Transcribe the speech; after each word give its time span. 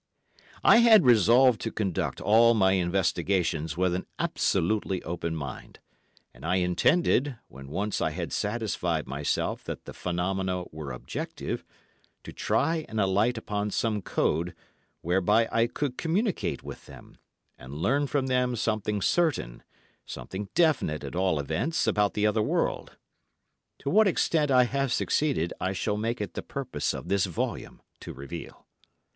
I 0.63 0.77
had 0.77 1.05
resolved 1.05 1.61
to 1.61 1.71
conduct 1.71 2.19
all 2.19 2.55
my 2.55 2.71
investigations 2.71 3.77
with 3.77 3.93
an 3.93 4.07
absolutely 4.17 5.03
open 5.03 5.35
mind, 5.35 5.77
and 6.33 6.43
I 6.43 6.55
intended, 6.55 7.37
when 7.49 7.67
once 7.67 8.01
I 8.01 8.09
had 8.09 8.33
satisfied 8.33 9.05
myself 9.05 9.63
that 9.65 9.85
the 9.85 9.93
phenomena 9.93 10.63
were 10.71 10.91
objective, 10.91 11.63
to 12.23 12.33
try 12.33 12.83
and 12.89 12.99
alight 12.99 13.37
upon 13.37 13.69
some 13.69 14.01
code 14.01 14.55
whereby 15.01 15.47
I 15.51 15.67
could 15.67 15.99
communicate 15.99 16.63
with 16.63 16.87
them, 16.87 17.19
and 17.59 17.75
learn 17.77 18.07
from 18.07 18.25
them 18.25 18.55
something 18.55 19.03
certain—something 19.03 20.49
definite, 20.55 21.03
at 21.03 21.15
all 21.15 21.39
events, 21.39 21.85
about 21.85 22.15
the 22.15 22.25
other 22.25 22.41
world. 22.41 22.97
To 23.77 23.91
what 23.91 24.07
extent 24.07 24.49
I 24.49 24.63
have 24.63 24.91
succeeded 24.91 25.53
I 25.61 25.73
shall 25.73 25.95
make 25.95 26.19
it 26.19 26.33
the 26.33 26.41
purpose 26.41 26.95
of 26.95 27.07
this 27.07 27.27
volume 27.27 27.83
to 27.99 28.13
reveal. 28.13 28.65